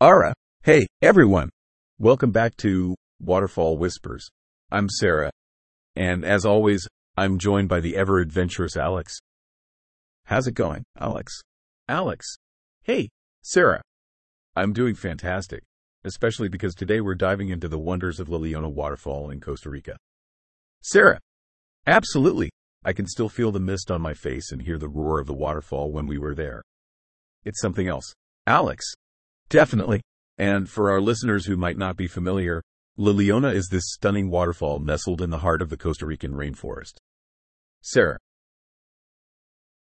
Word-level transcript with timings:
Ara, 0.00 0.32
hey, 0.62 0.86
everyone. 1.02 1.48
Welcome 1.98 2.30
back 2.30 2.56
to 2.58 2.94
Waterfall 3.20 3.78
Whispers. 3.78 4.28
I'm 4.70 4.88
Sarah. 4.88 5.32
And 5.96 6.24
as 6.24 6.44
always, 6.44 6.86
I'm 7.16 7.36
joined 7.36 7.68
by 7.68 7.80
the 7.80 7.96
ever 7.96 8.20
adventurous 8.20 8.76
Alex. 8.76 9.18
How's 10.26 10.46
it 10.46 10.54
going, 10.54 10.84
Alex? 11.00 11.40
Alex. 11.88 12.36
Hey, 12.84 13.08
Sarah. 13.42 13.82
I'm 14.54 14.72
doing 14.72 14.94
fantastic, 14.94 15.64
especially 16.04 16.48
because 16.48 16.76
today 16.76 17.00
we're 17.00 17.16
diving 17.16 17.48
into 17.48 17.66
the 17.66 17.76
wonders 17.76 18.20
of 18.20 18.28
La 18.28 18.38
Waterfall 18.38 19.30
in 19.30 19.40
Costa 19.40 19.68
Rica. 19.68 19.96
Sarah. 20.80 21.18
Absolutely. 21.88 22.50
I 22.84 22.92
can 22.92 23.08
still 23.08 23.28
feel 23.28 23.50
the 23.50 23.58
mist 23.58 23.90
on 23.90 24.00
my 24.00 24.14
face 24.14 24.52
and 24.52 24.62
hear 24.62 24.78
the 24.78 24.88
roar 24.88 25.18
of 25.18 25.26
the 25.26 25.34
waterfall 25.34 25.90
when 25.90 26.06
we 26.06 26.18
were 26.18 26.36
there. 26.36 26.62
It's 27.44 27.60
something 27.60 27.88
else. 27.88 28.14
Alex. 28.46 28.94
Definitely. 29.48 30.02
And 30.36 30.68
for 30.68 30.90
our 30.90 31.00
listeners 31.00 31.46
who 31.46 31.56
might 31.56 31.78
not 31.78 31.96
be 31.96 32.06
familiar, 32.06 32.62
La 32.96 33.12
Leona 33.12 33.48
is 33.48 33.68
this 33.70 33.92
stunning 33.92 34.30
waterfall 34.30 34.80
nestled 34.80 35.22
in 35.22 35.30
the 35.30 35.38
heart 35.38 35.62
of 35.62 35.70
the 35.70 35.76
Costa 35.76 36.06
Rican 36.06 36.32
rainforest. 36.32 36.94
Sarah. 37.80 38.18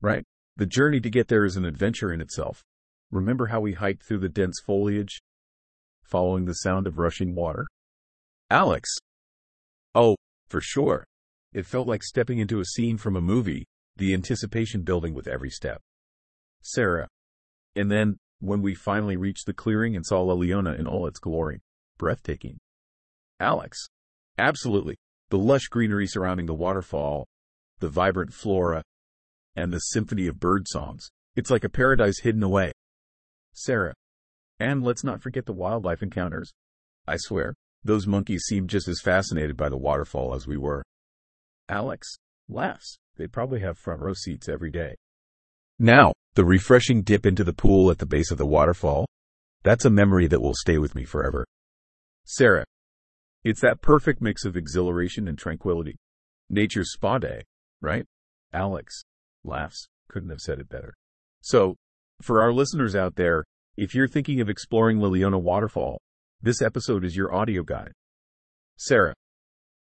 Right. 0.00 0.24
The 0.56 0.66
journey 0.66 1.00
to 1.00 1.10
get 1.10 1.28
there 1.28 1.44
is 1.44 1.56
an 1.56 1.64
adventure 1.64 2.12
in 2.12 2.20
itself. 2.20 2.62
Remember 3.10 3.46
how 3.46 3.60
we 3.60 3.72
hiked 3.72 4.02
through 4.02 4.20
the 4.20 4.28
dense 4.28 4.60
foliage, 4.64 5.20
following 6.02 6.44
the 6.44 6.54
sound 6.54 6.86
of 6.86 6.98
rushing 6.98 7.34
water? 7.34 7.66
Alex. 8.50 8.90
Oh, 9.94 10.16
for 10.48 10.60
sure. 10.60 11.04
It 11.52 11.66
felt 11.66 11.88
like 11.88 12.02
stepping 12.02 12.38
into 12.38 12.60
a 12.60 12.64
scene 12.64 12.98
from 12.98 13.16
a 13.16 13.20
movie, 13.20 13.64
the 13.96 14.14
anticipation 14.14 14.82
building 14.82 15.14
with 15.14 15.26
every 15.26 15.50
step. 15.50 15.80
Sarah. 16.62 17.08
And 17.74 17.90
then, 17.90 18.16
when 18.40 18.62
we 18.62 18.74
finally 18.74 19.16
reached 19.16 19.46
the 19.46 19.52
clearing 19.52 19.94
and 19.94 20.04
saw 20.04 20.22
La 20.22 20.34
Leona 20.34 20.72
in 20.72 20.86
all 20.86 21.06
its 21.06 21.18
glory, 21.18 21.60
breathtaking. 21.98 22.58
Alex. 23.38 23.88
Absolutely. 24.38 24.96
The 25.28 25.38
lush 25.38 25.68
greenery 25.68 26.06
surrounding 26.06 26.46
the 26.46 26.54
waterfall, 26.54 27.26
the 27.78 27.88
vibrant 27.88 28.32
flora, 28.32 28.82
and 29.54 29.72
the 29.72 29.78
symphony 29.78 30.26
of 30.26 30.40
bird 30.40 30.66
songs. 30.66 31.10
It's 31.36 31.50
like 31.50 31.64
a 31.64 31.68
paradise 31.68 32.20
hidden 32.20 32.42
away. 32.42 32.72
Sarah. 33.52 33.94
And 34.58 34.82
let's 34.82 35.04
not 35.04 35.22
forget 35.22 35.46
the 35.46 35.52
wildlife 35.52 36.02
encounters. 36.02 36.52
I 37.06 37.16
swear, 37.16 37.54
those 37.82 38.06
monkeys 38.06 38.42
seemed 38.46 38.68
just 38.68 38.88
as 38.88 39.00
fascinated 39.00 39.56
by 39.56 39.68
the 39.68 39.78
waterfall 39.78 40.34
as 40.34 40.46
we 40.46 40.56
were. 40.56 40.84
Alex 41.68 42.16
laughs. 42.48 42.98
They 43.16 43.26
probably 43.26 43.60
have 43.60 43.78
front 43.78 44.00
row 44.00 44.14
seats 44.14 44.48
every 44.48 44.70
day. 44.70 44.96
Now, 45.82 46.12
the 46.34 46.44
refreshing 46.44 47.00
dip 47.00 47.24
into 47.24 47.42
the 47.42 47.54
pool 47.54 47.90
at 47.90 47.96
the 47.96 48.04
base 48.04 48.30
of 48.30 48.36
the 48.36 48.44
waterfall. 48.44 49.06
That's 49.62 49.86
a 49.86 49.90
memory 49.90 50.26
that 50.26 50.42
will 50.42 50.52
stay 50.54 50.76
with 50.76 50.94
me 50.94 51.04
forever. 51.04 51.46
Sarah. 52.26 52.66
It's 53.44 53.62
that 53.62 53.80
perfect 53.80 54.20
mix 54.20 54.44
of 54.44 54.58
exhilaration 54.58 55.26
and 55.26 55.38
tranquility. 55.38 55.96
Nature's 56.50 56.92
spa 56.92 57.16
day, 57.16 57.44
right? 57.80 58.04
Alex 58.52 59.04
laughs. 59.42 59.88
Couldn't 60.10 60.28
have 60.28 60.40
said 60.40 60.58
it 60.58 60.68
better. 60.68 60.92
So, 61.40 61.76
for 62.20 62.42
our 62.42 62.52
listeners 62.52 62.94
out 62.94 63.16
there, 63.16 63.44
if 63.78 63.94
you're 63.94 64.06
thinking 64.06 64.42
of 64.42 64.50
exploring 64.50 64.98
La 64.98 65.08
Leona 65.08 65.38
Waterfall, 65.38 65.98
this 66.42 66.60
episode 66.60 67.06
is 67.06 67.16
your 67.16 67.34
audio 67.34 67.62
guide. 67.62 67.92
Sarah, 68.76 69.14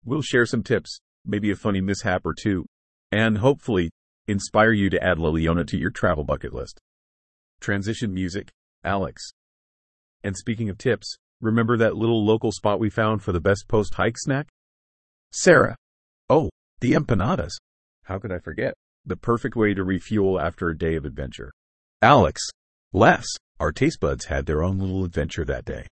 we'll 0.05 0.21
share 0.21 0.45
some 0.45 0.63
tips, 0.63 1.01
maybe 1.25 1.51
a 1.51 1.57
funny 1.57 1.81
mishap 1.81 2.25
or 2.25 2.33
two, 2.33 2.65
and 3.11 3.39
hopefully 3.39 3.89
inspire 4.29 4.71
you 4.71 4.89
to 4.89 5.03
add 5.03 5.19
La 5.19 5.29
Leona 5.29 5.63
to 5.65 5.77
your 5.77 5.91
travel 5.91 6.23
bucket 6.23 6.53
list. 6.53 6.79
Transition 7.59 8.13
music, 8.13 8.49
Alex. 8.83 9.31
And 10.23 10.37
speaking 10.37 10.69
of 10.69 10.77
tips, 10.77 11.17
remember 11.41 11.77
that 11.77 11.95
little 11.95 12.25
local 12.25 12.51
spot 12.51 12.79
we 12.79 12.89
found 12.89 13.21
for 13.21 13.31
the 13.31 13.39
best 13.39 13.67
post 13.67 13.95
hike 13.95 14.17
snack? 14.17 14.47
Sarah. 15.31 15.75
Oh, 16.29 16.49
the 16.79 16.93
empanadas. 16.93 17.51
How 18.03 18.19
could 18.19 18.31
I 18.31 18.39
forget? 18.39 18.73
The 19.05 19.15
perfect 19.15 19.55
way 19.55 19.73
to 19.73 19.83
refuel 19.83 20.39
after 20.39 20.69
a 20.69 20.77
day 20.77 20.95
of 20.95 21.05
adventure. 21.05 21.51
Alex. 22.01 22.41
Les. 22.93 23.25
Our 23.59 23.71
taste 23.71 23.99
buds 23.99 24.25
had 24.25 24.45
their 24.45 24.63
own 24.63 24.79
little 24.79 25.03
adventure 25.03 25.45
that 25.45 25.65
day. 25.65 25.85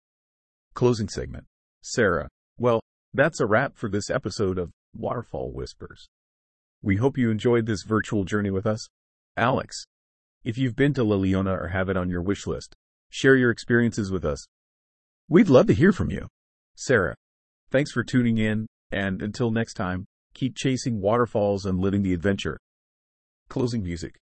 Closing 0.73 1.09
segment. 1.09 1.45
Sarah. 1.81 2.27
Well, 2.59 2.81
that's 3.13 3.39
a 3.39 3.45
wrap 3.45 3.75
for 3.75 3.89
this 3.89 4.09
episode 4.09 4.57
of 4.57 4.71
Waterfall 4.93 5.51
Whispers. 5.53 6.07
We 6.85 6.97
hope 6.97 7.17
you 7.17 7.31
enjoyed 7.31 7.65
this 7.65 7.81
virtual 7.81 8.25
journey 8.25 8.51
with 8.51 8.67
us. 8.67 8.89
Alex, 9.35 9.87
if 10.43 10.55
you've 10.55 10.75
been 10.75 10.93
to 10.93 11.03
La 11.03 11.15
Leona 11.15 11.51
or 11.51 11.69
have 11.69 11.89
it 11.89 11.97
on 11.97 12.11
your 12.11 12.21
wish 12.21 12.45
list, 12.45 12.75
share 13.09 13.35
your 13.35 13.49
experiences 13.49 14.11
with 14.11 14.23
us. 14.23 14.45
We'd 15.27 15.49
love 15.49 15.65
to 15.65 15.73
hear 15.73 15.91
from 15.91 16.11
you. 16.11 16.27
Sarah, 16.75 17.15
thanks 17.71 17.91
for 17.91 18.03
tuning 18.03 18.37
in, 18.37 18.67
and 18.91 19.23
until 19.23 19.49
next 19.49 19.73
time, 19.73 20.05
keep 20.35 20.55
chasing 20.55 21.01
waterfalls 21.01 21.65
and 21.65 21.79
living 21.79 22.03
the 22.03 22.13
adventure. 22.13 22.59
Closing 23.49 23.81
music. 23.81 24.19